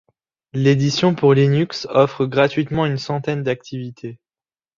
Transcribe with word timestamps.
L'édition 0.53 1.13
pour 1.13 1.35
Linux 1.35 1.85
offre 1.91 2.25
gratuitement 2.25 2.87
une 2.87 2.97
centaine 2.97 3.43
d'activités. 3.43 4.19